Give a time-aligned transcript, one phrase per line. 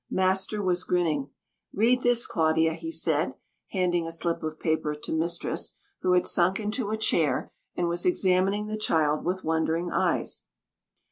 [0.09, 1.29] Master was grinning.
[1.71, 3.35] "Read this, Claudia," he said,
[3.69, 8.03] handing a slip of paper to mistress who had sunk into a chair, and was
[8.03, 10.47] examining the child with wondering eyes.